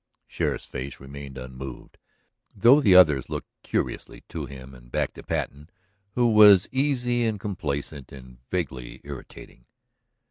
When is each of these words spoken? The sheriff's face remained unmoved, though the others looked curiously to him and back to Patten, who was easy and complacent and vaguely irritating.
The 0.29 0.33
sheriff's 0.33 0.65
face 0.65 0.99
remained 0.99 1.37
unmoved, 1.37 1.99
though 2.55 2.81
the 2.81 2.95
others 2.95 3.29
looked 3.29 3.49
curiously 3.61 4.23
to 4.29 4.47
him 4.47 4.73
and 4.73 4.91
back 4.91 5.13
to 5.13 5.21
Patten, 5.21 5.69
who 6.15 6.25
was 6.33 6.67
easy 6.71 7.23
and 7.23 7.39
complacent 7.39 8.11
and 8.11 8.39
vaguely 8.49 9.01
irritating. 9.03 9.65